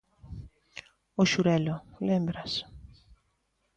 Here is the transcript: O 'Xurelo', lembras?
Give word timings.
O 1.19 1.23
'Xurelo', 1.27 1.83
lembras? 2.07 2.51